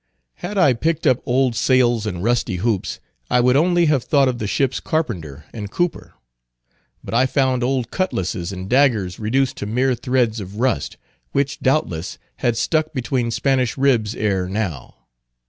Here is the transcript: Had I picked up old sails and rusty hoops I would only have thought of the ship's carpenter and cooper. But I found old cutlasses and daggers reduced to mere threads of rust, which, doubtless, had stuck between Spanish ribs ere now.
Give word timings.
Had 0.37 0.57
I 0.57 0.73
picked 0.73 1.05
up 1.05 1.21
old 1.27 1.55
sails 1.55 2.07
and 2.07 2.23
rusty 2.23 2.55
hoops 2.55 2.99
I 3.29 3.39
would 3.39 3.55
only 3.55 3.85
have 3.85 4.03
thought 4.03 4.27
of 4.27 4.39
the 4.39 4.47
ship's 4.47 4.79
carpenter 4.79 5.45
and 5.53 5.69
cooper. 5.69 6.15
But 7.03 7.13
I 7.13 7.27
found 7.27 7.63
old 7.63 7.91
cutlasses 7.91 8.51
and 8.51 8.67
daggers 8.67 9.19
reduced 9.19 9.57
to 9.57 9.67
mere 9.67 9.93
threads 9.93 10.39
of 10.39 10.59
rust, 10.59 10.97
which, 11.33 11.59
doubtless, 11.59 12.17
had 12.37 12.57
stuck 12.57 12.93
between 12.93 13.29
Spanish 13.29 13.77
ribs 13.77 14.15
ere 14.15 14.49
now. 14.49 14.95